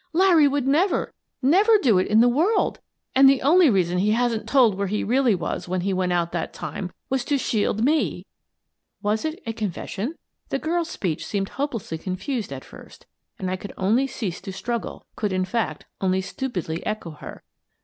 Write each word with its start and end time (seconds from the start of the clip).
"Larry 0.13 0.47
would 0.47 0.65
never, 0.65 1.13
never 1.43 1.77
do 1.77 1.99
it 1.99 2.07
in 2.07 2.21
the 2.21 2.27
world!— 2.27 2.79
And 3.15 3.29
the 3.29 3.43
only 3.43 3.69
reason 3.69 3.99
he 3.99 4.13
hasn't 4.13 4.49
told 4.49 4.73
where 4.73 4.87
he 4.87 5.03
really 5.03 5.35
was 5.35 5.67
when 5.67 5.81
he 5.81 5.93
went 5.93 6.11
out 6.11 6.31
that 6.31 6.53
time 6.53 6.91
was 7.11 7.23
to 7.25 7.37
shield 7.37 7.85
me." 7.85 8.25
Was 9.03 9.25
it 9.25 9.39
a 9.45 9.53
confession? 9.53 10.15
The 10.49 10.57
girl's 10.57 10.89
speech 10.89 11.23
seemed 11.23 11.49
hopelessly 11.49 11.99
confused 11.99 12.51
at 12.51 12.65
first 12.65 13.05
and 13.37 13.51
I 13.51 13.57
could 13.57 13.73
only 13.77 14.07
cease 14.07 14.41
to 14.41 14.51
struggle, 14.51 15.05
could, 15.15 15.31
in 15.31 15.45
fact, 15.45 15.85
only 16.01 16.21
stupidly 16.21 16.83
echo 16.83 17.11
her. 17.11 17.43